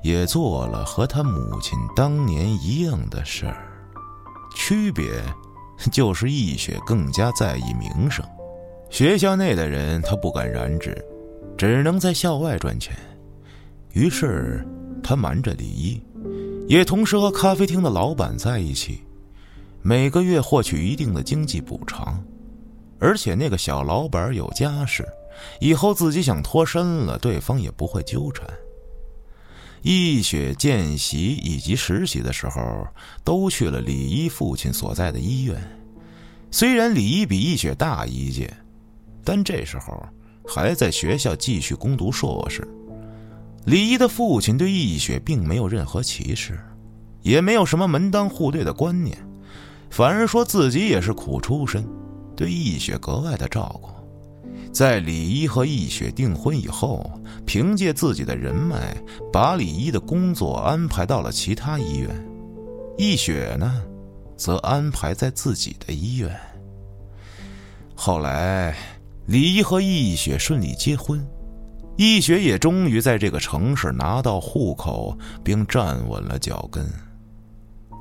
[0.04, 3.68] 也做了和他母亲当年一样的事儿，
[4.56, 5.08] 区别
[5.92, 8.24] 就是易雪更加在意名声。
[8.96, 10.96] 学校内的人他不敢染指，
[11.58, 12.96] 只能在校外赚钱。
[13.92, 14.66] 于是
[15.04, 16.02] 他瞒着李一，
[16.70, 19.04] 也同时和咖啡厅的老板在一起，
[19.82, 22.24] 每个月获取一定的经济补偿。
[22.98, 25.06] 而且那个小老板有家室，
[25.60, 28.48] 以后自己想脱身了，对方也不会纠缠。
[29.82, 32.88] 易雪见习以及实习的时候，
[33.26, 35.62] 都去了李一父亲所在的医院。
[36.50, 38.50] 虽然李一比易雪大一届，
[39.26, 40.02] 但这时候
[40.48, 42.66] 还在学校继续攻读硕士。
[43.66, 46.60] 李一的父亲对易雪并没有任何歧视，
[47.24, 49.18] 也没有什么门当户对的观念。
[49.90, 51.84] 反而说自己也是苦出身，
[52.36, 53.90] 对易雪格外的照顾。
[54.72, 57.10] 在李一和易雪订婚以后，
[57.46, 58.96] 凭借自己的人脉，
[59.32, 62.10] 把李一的工作安排到了其他医院，
[62.98, 63.82] 易雪呢，
[64.36, 66.30] 则安排在自己的医院。
[67.96, 68.76] 后来，
[69.28, 71.26] 李一和易雪顺利结婚，
[71.98, 76.86] 易雪也终于在这个城市拿到户口，并站稳了脚跟。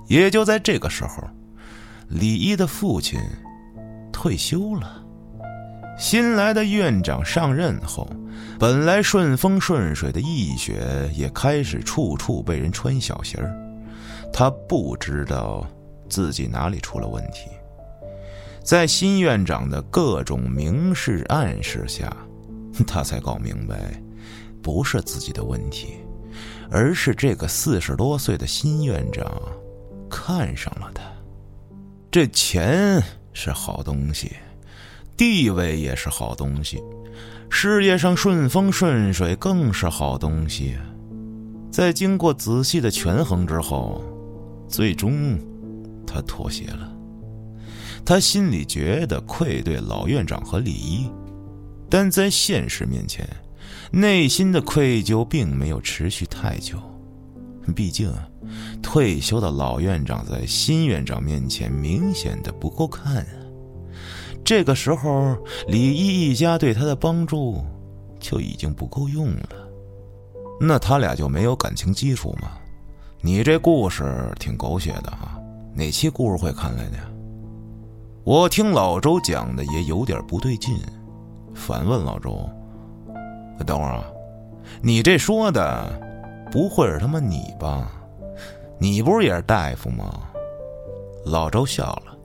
[0.07, 1.23] 也就在这个时候，
[2.09, 3.19] 李一的父亲
[4.13, 5.03] 退休了。
[5.97, 8.07] 新来的院长上任后，
[8.59, 13.57] 本来顺风顺水的易雪也开始处处被人穿小鞋儿。
[14.33, 15.65] 他不知道
[16.09, 17.49] 自己哪里出了问题，
[18.65, 22.11] 在新院长的各种明示暗示下，
[22.87, 24.03] 他才搞明白，
[24.63, 25.97] 不是自己的问题，
[26.71, 29.31] 而是这个四十多岁的新院长
[30.09, 31.03] 看上了他。
[32.11, 33.03] 这钱
[33.35, 34.33] 是好东西。
[35.17, 36.83] 地位也是好东西，
[37.49, 40.77] 事业上顺风顺水更是好东西。
[41.71, 44.03] 在经过仔细的权衡之后，
[44.67, 45.39] 最终
[46.05, 46.94] 他妥协了。
[48.05, 51.11] 他心里觉得愧对老院长和李一，
[51.89, 53.27] 但在现实面前，
[53.91, 56.79] 内心的愧疚并没有持续太久。
[57.75, 58.13] 毕竟，
[58.83, 63.33] 退休的老院长在新院长面前明显的不够看啊。
[64.45, 65.35] 这个时候，
[65.67, 67.65] 李一一家对他的帮助
[68.21, 69.49] 就已经不够用了。
[70.61, 72.51] 那他俩就没有感情基础吗？
[73.23, 75.41] 你这故事挺狗血的哈，
[75.75, 77.11] 哪期故事会看来的呀？
[78.25, 80.75] 我听老周讲的也有点不对劲，
[81.55, 82.49] 反问老周
[83.67, 84.05] ：“等会儿啊，
[84.81, 86.01] 你这说的
[86.51, 87.93] 不会是他妈你吧？
[88.79, 90.23] 你不是也是大夫吗？”
[91.27, 92.17] 老周笑了：“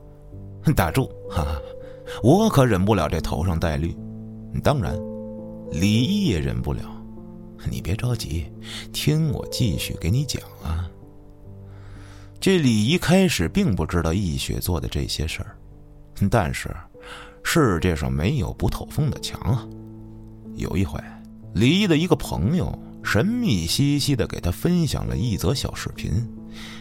[0.74, 1.60] 打住，哈哈。”
[2.24, 3.94] 我可忍不了这头上戴绿，
[4.64, 4.98] 当然，
[5.70, 6.82] 李毅也忍不了。
[7.70, 8.50] 你别着急，
[8.94, 10.90] 听我继续给你讲啊。
[12.40, 15.56] 这李一开始并不知道易雪做的这些事儿，
[16.28, 16.76] 但是
[17.44, 19.66] 世界上没有不透风的墙啊。
[20.56, 21.00] 有一回，
[21.54, 26.12] 李一的一个朋友神秘兮兮的给他分享了一则小视频，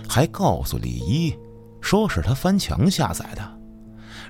[0.09, 1.37] 还告诉李一，
[1.81, 3.59] 说是他翻墙下载的。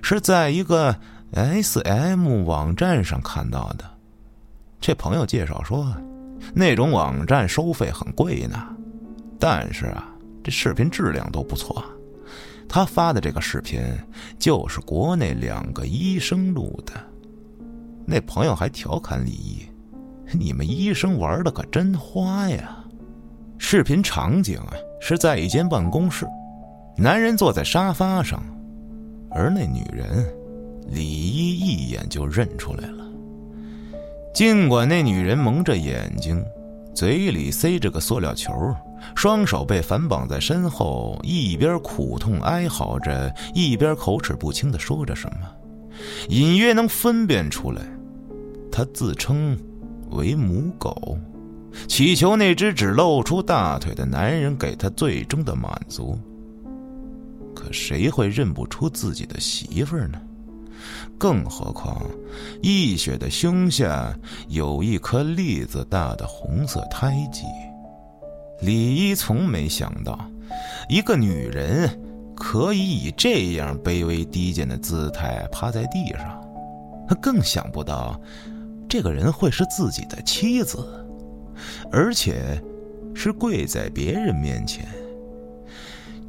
[0.03, 0.95] 是在一个
[1.33, 3.85] S M 网站上看到的。
[4.81, 5.93] 这朋友介绍说，
[6.55, 8.69] 那种网站收费很贵呢，
[9.41, 10.09] 但是啊，
[10.45, 11.83] 这视频质量都不错。
[12.69, 13.81] 他发的这个视频
[14.39, 16.93] 就是国内两个医生录的。
[18.07, 19.63] 那朋友还调侃李毅
[20.39, 22.85] ：“你们医生玩的可真花呀！”
[23.59, 26.27] 视频场景啊是在一间办公室，
[26.97, 28.43] 男人坐在沙发上。
[29.31, 30.25] 而那女人，
[30.87, 33.05] 李一一眼就认出来了。
[34.33, 36.43] 尽管那女人蒙着眼睛，
[36.95, 38.53] 嘴里塞着个塑料球，
[39.15, 45.49] 双手被反绑在身后，一边苦痛哀嚎着，一边口齿不清的说着什么，
[46.29, 47.83] 隐约能分辨出来，
[48.71, 49.59] 她自称
[50.11, 51.19] 为母狗，
[51.87, 56.19] 祈求那只只露出大腿的男人给她最终的满足。
[57.55, 60.21] 可谁会认不出自己的媳妇儿呢？
[61.19, 62.01] 更何况，
[62.63, 64.17] 易雪的胸下
[64.49, 67.43] 有一颗栗子大的红色胎记。
[68.61, 70.19] 李一从没想到，
[70.89, 71.89] 一个女人
[72.35, 76.43] 可以以这样卑微低贱的姿态趴在地上，
[77.09, 78.21] 他更想不到，
[78.89, 80.79] 这个人会是自己的妻子，
[81.93, 82.61] 而且
[83.15, 84.89] 是跪在别人面前。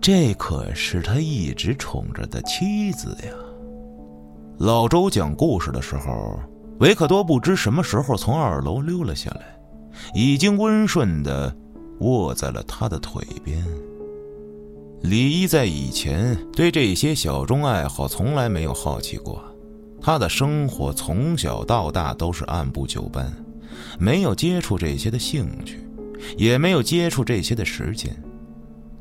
[0.02, 3.34] 这可是他一直宠着的妻子呀。
[4.60, 6.40] 老周讲故事的时候，
[6.80, 9.42] 维克多不知什么时候从二楼溜了下来，
[10.14, 11.54] 已经温顺的
[12.00, 13.64] 卧在了他的腿边。
[15.02, 19.42] 李一在以前对这些小众爱好从来没有好奇过，
[20.02, 23.32] 他的生活从小到大都是按部就班，
[23.98, 25.80] 没有接触这些的兴趣，
[26.38, 28.14] 也没有接触这些的时间。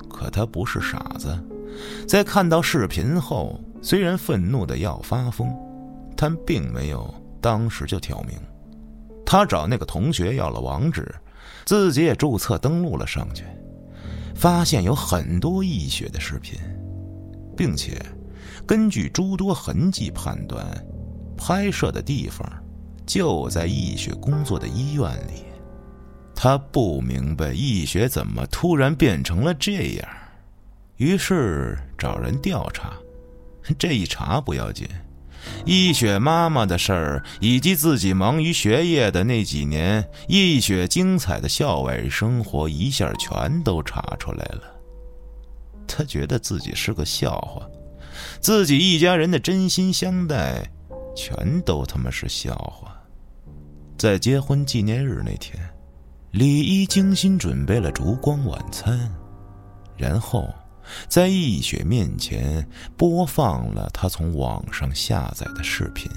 [0.09, 1.37] 可他不是傻子，
[2.07, 5.49] 在看到视频后，虽然愤怒的要发疯，
[6.17, 8.39] 但并没有当时就挑明。
[9.27, 11.13] 他找那个同学要了网址，
[11.69, 13.45] 自己也注册登录了上去，
[14.35, 16.59] 发现有很多易雪的视频，
[17.55, 18.01] 并且
[18.67, 20.67] 根据诸多痕迹判断，
[21.37, 22.51] 拍摄的地方
[23.05, 25.45] 就在易雪工作的医院里。
[26.35, 30.09] 他不明白易学怎么突然变成了这样，
[30.97, 32.95] 于是找人调查，
[33.79, 34.89] 这一查不要紧，
[35.65, 44.63] 易雪妈妈的事儿，以及自己忙于学业的那几年，易雪精彩的校外生活，一下全都查出来了。
[45.87, 47.67] 他觉得自己是个笑话，
[48.41, 50.63] 自己一家人的真心相待，
[51.15, 52.95] 全都他妈是笑话。
[53.97, 55.59] 在结婚纪念日那天，
[56.31, 59.11] 李一精心准备了烛光晚餐，
[59.97, 60.49] 然后。
[61.09, 66.11] 在易雪面前播放了他从网上下载的视频。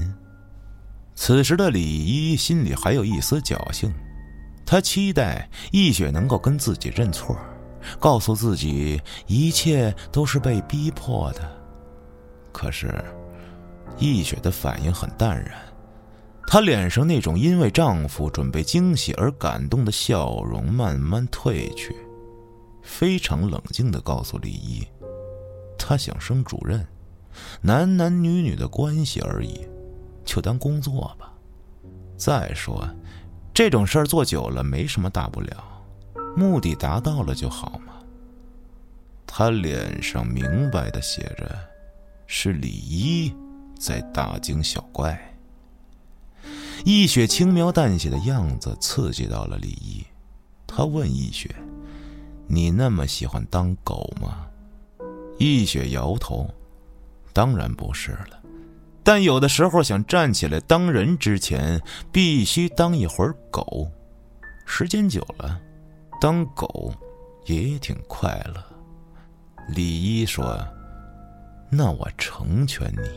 [1.15, 3.93] 此时的李一心里还有一丝侥幸，
[4.65, 7.37] 他期待易雪能够跟自己认错，
[7.99, 11.41] 告诉自己一切都是被逼迫的。
[12.51, 13.03] 可是，
[13.97, 15.53] 易雪的反应很淡然，
[16.47, 21.95] 她脸上那种因为丈夫准备惊喜而感动的笑容慢慢褪去。
[22.81, 24.87] 非常冷静的告诉李一，
[25.77, 26.85] 他想升主任，
[27.61, 29.67] 男男女女的关系而已，
[30.25, 31.33] 就当工作吧。
[32.17, 32.87] 再说，
[33.53, 35.63] 这种事儿做久了没什么大不了，
[36.35, 37.93] 目的达到了就好嘛。
[39.25, 41.57] 他脸上明白的写着，
[42.27, 43.33] 是李一
[43.79, 45.19] 在大惊小怪。
[46.83, 50.03] 易雪轻描淡写的样子刺激到了李一，
[50.67, 51.55] 他问易雪。
[52.53, 54.45] 你那么喜欢当狗吗？
[55.37, 56.53] 易雪摇头，
[57.31, 58.37] 当然不是了。
[59.03, 61.81] 但有的时候想站起来当人之前，
[62.11, 63.89] 必须当一会儿狗。
[64.65, 65.61] 时间久了，
[66.19, 66.93] 当狗
[67.45, 68.61] 也挺快乐。
[69.69, 70.59] 李一说
[71.71, 73.09] ：“那我成全你。”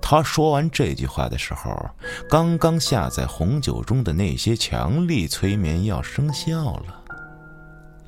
[0.00, 1.70] 他说完这句话的时候，
[2.26, 6.97] 刚刚下在红酒中的那些强力催眠药生效了。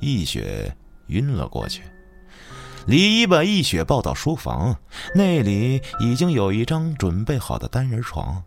[0.01, 0.75] 易雪
[1.07, 1.83] 晕了过去，
[2.87, 4.75] 李一把易雪抱到书房，
[5.13, 8.43] 那里已经有一张准备好的单人床，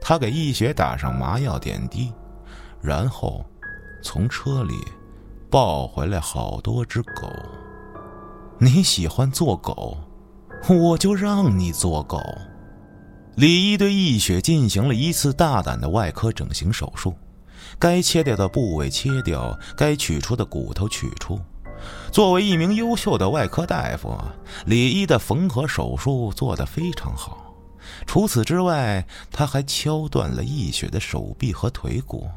[0.00, 2.12] 他给易雪打上麻药点滴，
[2.80, 3.44] 然后
[4.02, 4.74] 从车里
[5.50, 7.30] 抱回来好多只狗。
[8.58, 9.98] 你喜欢做狗，
[10.68, 12.20] 我就让你做狗。
[13.36, 17.14] 李一对易雪进行了一次大胆的外科整形手术。
[17.78, 21.40] 该切掉的部位切掉，该取出的骨头取出。
[22.10, 24.16] 作为一名优秀的外科大夫，
[24.66, 27.54] 李一的缝合手术做得非常好。
[28.04, 32.28] 除此之外，他还敲断了易雪的手臂和腿骨，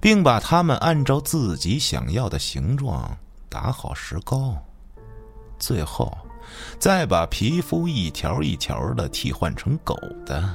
[0.00, 3.16] 并把它们按照自己想要的形状
[3.48, 4.56] 打好石膏。
[5.58, 6.16] 最后，
[6.78, 10.48] 再把皮肤一条一条的替换成狗的。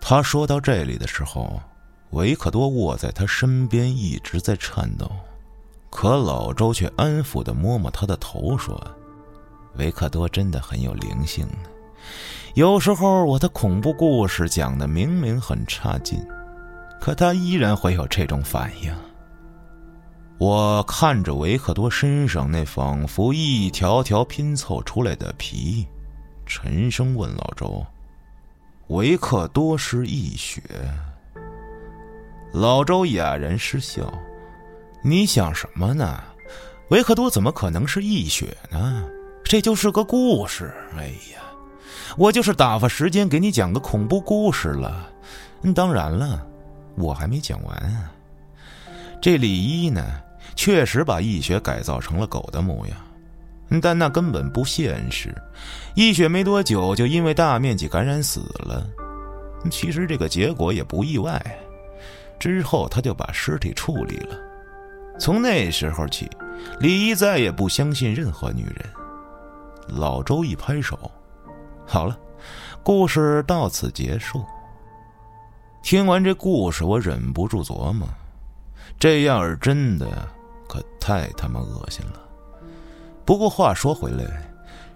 [0.00, 1.60] 他说到这里的时候。
[2.10, 5.08] 维克多卧在他身边，一直在颤抖，
[5.90, 8.84] 可老周却安抚的摸摸他的头，说
[9.78, 11.46] ：“维克多真的很有灵性。
[12.54, 16.20] 有时候我的恐怖故事讲的明明很差劲，
[17.00, 18.92] 可他依然会有这种反应。”
[20.38, 25.86] 我看着维克多身上那仿佛一条条拼凑出来的皮，
[26.44, 27.86] 沉声问老周
[28.88, 30.60] ：“维克多是易雪？”
[32.52, 34.12] 老周哑然失笑
[35.02, 36.22] ：“你想什么呢？
[36.88, 39.04] 维克多怎么可能是易雪呢？
[39.44, 40.74] 这就是个故事。
[40.96, 41.40] 哎呀，
[42.16, 45.08] 我就是打发时间给你讲个恐怖故事了。
[45.74, 46.44] 当然了，
[46.96, 48.10] 我还没讲完。
[49.22, 50.20] 这李一呢，
[50.56, 52.96] 确实把易雪改造成了狗的模样，
[53.80, 55.32] 但那根本不现实。
[55.94, 58.84] 易雪没多久就因为大面积感染死了。
[59.70, 61.40] 其实这个结果也不意外。”
[62.40, 64.36] 之后，他就把尸体处理了。
[65.18, 66.28] 从那时候起，
[66.80, 68.76] 李一再也不相信任何女人。
[69.86, 70.98] 老周一拍手
[71.86, 72.18] ：“好了，
[72.82, 74.42] 故事到此结束。”
[75.82, 78.08] 听完这故事，我忍不住琢磨：
[78.98, 80.06] 这样是真的
[80.66, 82.20] 可太他妈恶心了。
[83.26, 84.24] 不过话说回来，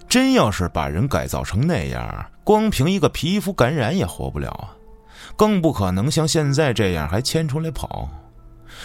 [0.08, 4.76] 真要是把人改造成那样，光凭一个皮肤感染也活不了啊！
[5.36, 8.08] 更不可能像现在这样还牵出来跑。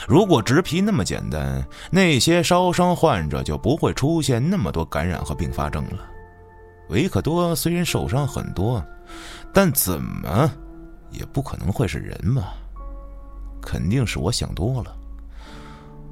[0.08, 6.06] 如果植皮那么简单，那些烧伤患者就不会出现那么多感染和并发症了。
[6.90, 8.84] 维克多虽然受伤很多，
[9.54, 10.50] 但怎么
[11.12, 12.46] 也不可能会是人嘛？
[13.62, 14.96] 肯定是我想多了。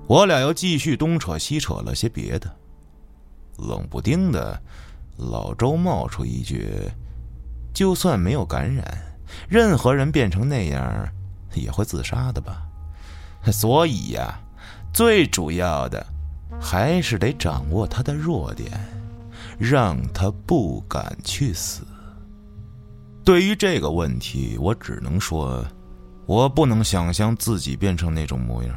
[0.06, 2.54] 我俩又继续东扯西扯了些别的，
[3.58, 4.62] 冷不丁的，
[5.18, 6.70] 老周冒出一句
[7.74, 8.86] ：“就算没有感染。”
[9.48, 11.08] 任何人变成那样，
[11.54, 12.64] 也会自杀的吧？
[13.52, 14.40] 所以呀，
[14.94, 16.06] 最主要的
[16.60, 18.72] 还是得掌握他的弱点，
[19.58, 21.84] 让他不敢去死？
[23.24, 25.66] 对于这个问题，我只能说，
[26.26, 28.74] 我不能想象自己变成那种模样。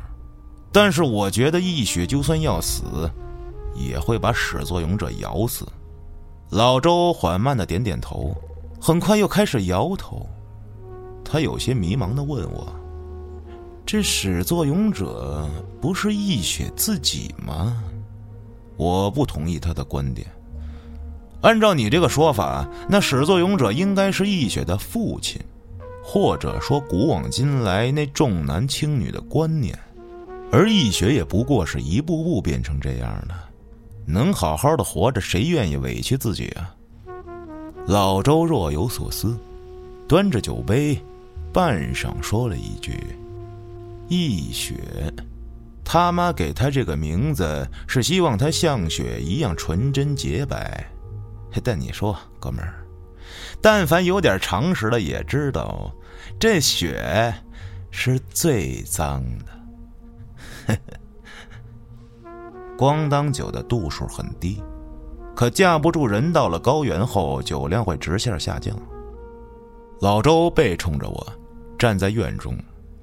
[0.73, 3.11] 但是我觉得易雪就算要死，
[3.75, 5.67] 也会把始作俑者咬死。
[6.51, 8.37] 老周缓慢的点点头，
[8.81, 10.29] 很快又开始摇头。
[11.31, 12.67] 他有些迷茫的问我
[13.87, 15.49] ：“这始作俑者
[15.81, 17.81] 不是易雪自己吗？”
[18.77, 20.27] 我不同意他的观点。
[21.43, 25.41] 按照你这个说法，那始作俑者应该是易雪的父亲，
[26.03, 29.79] 或者说古往今来那重男轻女的观念，
[30.51, 33.35] 而易雪也不过是一步步变成这样的。
[34.05, 36.75] 能好好的活着，谁愿意委屈自己啊？
[37.87, 39.39] 老周若有所思，
[40.09, 41.01] 端着酒杯，
[41.53, 42.99] 半晌说了一句
[44.09, 44.75] ：“易雪，
[45.85, 50.85] 他妈给他这个名字是希望他像雪一样纯真洁白。”
[51.65, 52.87] 但你说，哥们儿，
[53.61, 55.93] 但凡有点常识的也知道，
[56.39, 57.35] 这血
[57.91, 59.25] 是最脏
[60.67, 60.79] 的。
[62.79, 64.63] 光当酒的度数很低，
[65.35, 68.77] 可架不住人到了高原后，酒量会直线下降。
[70.01, 71.33] 老周背冲着我，
[71.81, 72.55] 站在院中，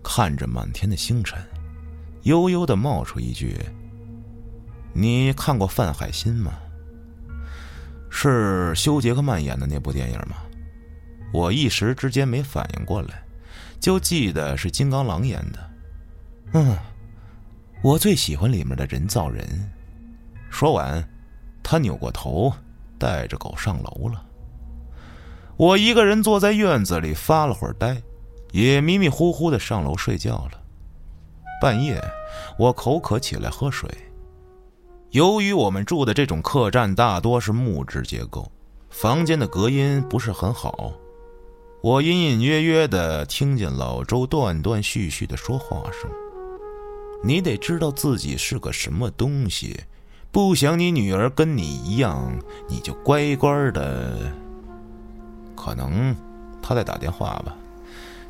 [0.03, 1.43] 看着满天的星辰，
[2.25, 3.57] 悠悠的冒出一句
[4.93, 6.53] ：“你看过范海辛吗？”
[8.07, 10.35] 是休·杰克曼演的那部电影吗？
[11.33, 13.23] 我一时之间没反应过来，
[13.79, 15.71] 就记得是金刚狼演的。
[16.53, 16.77] 嗯，
[17.81, 19.43] 我最喜欢里面的人造人。
[20.51, 21.03] 说完，
[21.63, 22.53] 他扭过头，
[22.99, 24.23] 带着狗上楼了。
[25.57, 27.99] 我一个人坐在院子里发了会儿呆，
[28.57, 30.59] 也迷迷糊糊的上楼睡觉了。
[31.61, 32.03] 半夜，
[32.57, 33.87] 我口渴起来喝水。
[35.11, 38.51] 由于我们住的这种客栈大多是木质结构，
[38.89, 40.91] 房间的隔音不是很好。
[41.81, 46.09] 我隐隐约约的听见老周断断续续的说话声
[47.23, 49.79] ：“你得知道自己是个什么东西，
[50.31, 52.35] 不想你女儿跟你一样，
[52.67, 54.17] 你就乖乖的。”
[55.55, 56.15] 可能
[56.59, 57.55] 他在打电话吧，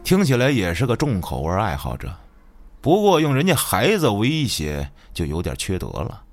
[0.07, 2.09] 听起来也是个重口味爱好者。
[2.79, 6.23] 不过用人家孩子威胁，就有点缺德了。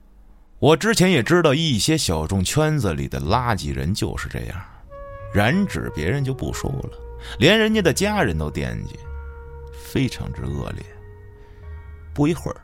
[0.60, 4.56] 我之前也知道一些小众圈子里的垃圾人就是这样，
[5.34, 6.90] 染指别人就不说了，
[7.40, 8.96] 连人家的家人都惦记，
[9.72, 10.86] 非常之恶劣。
[12.12, 12.60] 不一会儿，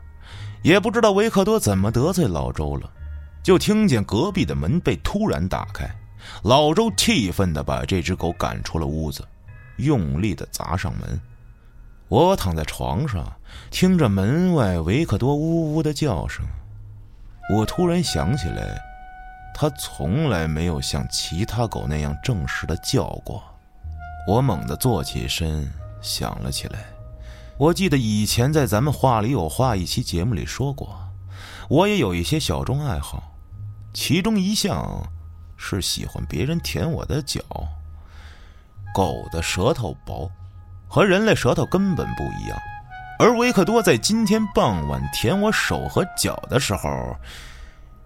[0.63, 2.89] 也不知道维克多怎么得罪老周了，
[3.43, 5.93] 就听见隔壁的门被突然打开，
[6.43, 9.27] 老周气愤的把这只狗赶出了屋子，
[9.83, 11.19] 用力的砸上门。
[12.07, 13.25] 我躺在床上，
[13.69, 16.45] 听着门外维克多呜呜的叫声。
[17.53, 18.77] 我突然想起来，
[19.53, 23.43] 他从来没有像其他狗那样正式的叫过。
[24.27, 25.71] 我猛地坐起身，
[26.01, 26.85] 想了起来。
[27.57, 30.97] 我记得以前在咱们话里有话一期节目里说过，
[31.69, 33.23] 我也有一些小众爱好，
[33.93, 35.09] 其中一项
[35.57, 37.41] 是喜欢别人舔我的脚。
[38.93, 40.29] 狗的舌头薄，
[40.87, 42.57] 和人类舌头根本不一样。
[43.19, 47.15] 而维克多在今天傍晚舔我手和脚的时候，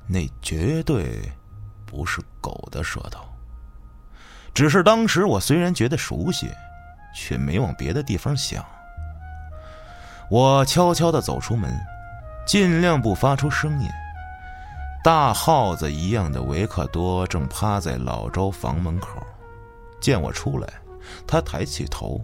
[0.07, 1.31] 那绝对
[1.86, 3.23] 不是狗的舌头。
[4.53, 6.49] 只是当时我虽然觉得熟悉，
[7.15, 8.63] 却没往别的地方想。
[10.29, 11.71] 我悄悄的走出门，
[12.45, 13.89] 尽量不发出声音。
[15.03, 19.21] 大耗子一样的维克多正趴在老周房门口，
[20.06, 20.72] 见我出来，
[21.26, 22.22] 他抬起头。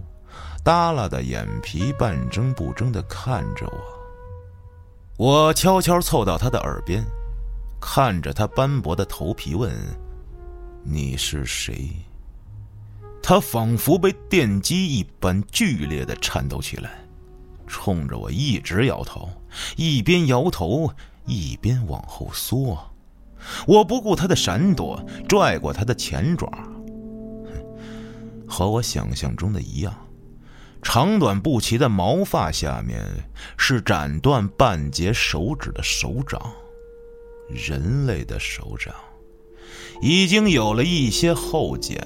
[0.63, 3.65] 耷拉的眼皮半睁不睁的看着
[5.17, 7.03] 我，我悄悄凑到他的耳边，
[7.81, 9.75] 看着他斑驳的头皮问
[10.85, 11.89] ：“你是谁？”
[13.23, 16.91] 他仿佛被电击一般剧烈的颤抖起来，
[17.65, 19.27] 冲着我一直摇头，
[19.75, 20.91] 一边摇头
[21.25, 22.77] 一边往后缩。
[23.65, 26.47] 我不顾他的闪躲，拽过他的前爪，
[28.51, 29.95] 和我想象中的一样。
[30.83, 32.99] 长短不齐的毛发下面
[33.55, 36.41] 是斩断半截手指的手掌，
[37.49, 38.93] 人类的手掌，
[40.01, 41.99] 已经有了一些后茧。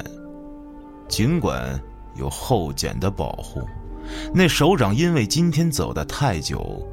[1.08, 1.82] 尽管
[2.18, 3.62] 有后茧的保护，
[4.34, 6.86] 那手掌因为今天走得太久，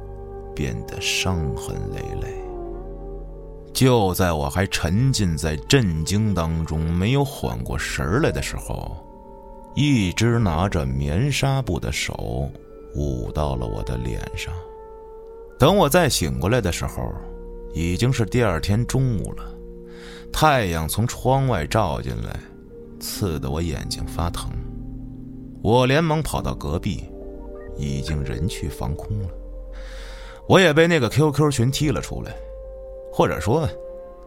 [0.55, 2.41] 变得伤痕累累。
[3.73, 9.02] 就在我还沉浸在震惊当中，没有缓过神来的时候。
[9.75, 12.49] 一只拿着棉纱布的手
[12.95, 14.53] 捂到了我的脸上。
[15.57, 17.11] 等我再醒过来的时候，
[17.73, 19.43] 已经是第二天中午了。
[20.31, 22.39] 太阳从窗外照进来，
[22.99, 24.51] 刺得我眼睛发疼。
[25.61, 27.05] 我连忙跑到隔壁，
[27.77, 29.29] 已经人去房空了。
[30.47, 32.35] 我也被那个 QQ 群踢了出来，
[33.11, 33.67] 或者说，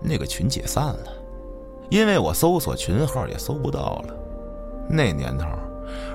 [0.01, 1.07] 那个群解散了，
[1.91, 4.17] 因为我搜索群号也搜不到了。
[4.89, 5.47] 那年头，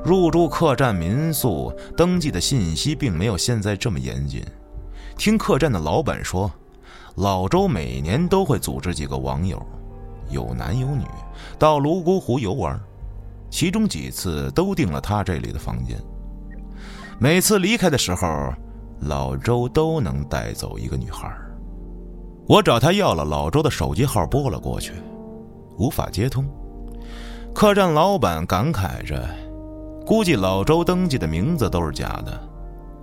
[0.04, 4.44] 入住客栈民宿登记的信息并没有现在这么严谨。
[5.18, 6.52] 听客栈的老板说，
[7.16, 9.62] 老周每年都会组织几个网友，
[10.30, 11.06] 有男有女，
[11.60, 12.80] 到泸沽湖游玩，
[13.50, 15.98] 其中几次都订了他这里的房间。
[17.20, 18.28] 每次离开的时候。
[19.06, 21.28] 老周都能带走一个女孩。
[22.48, 24.94] 我找他要了老周的手机号，拨了过去，
[25.80, 26.46] 无法接通。
[27.54, 29.30] 客栈老板感慨着，
[30.06, 32.50] 估计老周登记的名字都是假的。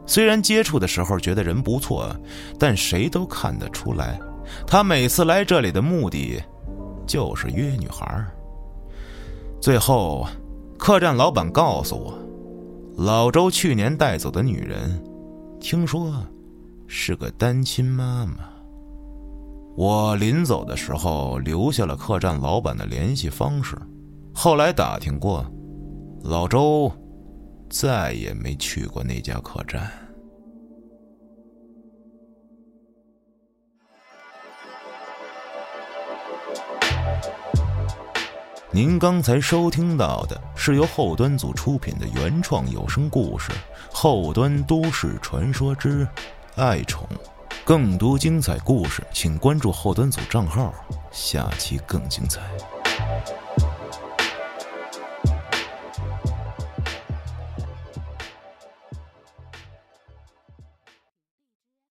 [0.06, 2.08] 虽然接触的时候觉得人不错，
[2.58, 4.18] 但谁都看得出来，
[4.66, 6.42] 他每次来这里的目的
[7.06, 8.24] 就是约女孩。
[9.60, 10.26] 最后，
[10.78, 12.18] 客栈老板告诉我，
[12.96, 15.00] 老周去年带走的女人。
[15.60, 16.14] 听说
[16.86, 18.44] 是个单亲妈妈。
[19.76, 23.76] 我临走的时候留下了客栈老板的联系方式，
[24.40, 25.44] 后来打听过，
[26.22, 26.92] 老周
[27.68, 29.90] 再也没去过那家客栈。
[38.70, 43.50] 您刚才收听到的是由后端组出品的原创有声故事
[43.92, 46.06] 《后端都市传说之
[46.54, 47.04] 爱宠》，
[47.64, 50.72] 更多精彩故事，请关注后端组账号，
[51.10, 52.40] 下期更精彩。